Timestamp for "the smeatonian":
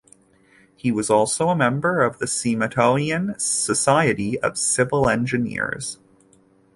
2.17-3.39